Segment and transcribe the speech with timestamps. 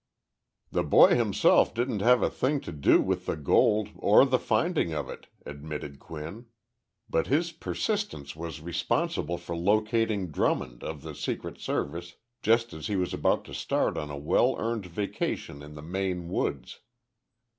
[0.71, 4.93] "The boy himself didn't have a thing to do with the gold or the finding
[4.93, 6.47] of it," admitted Quinn,
[7.07, 12.95] "but his persistence was responsible for locating Drummond, of the Secret Service, just as he
[12.95, 16.79] was about to start on a well earned vacation in the Maine woods.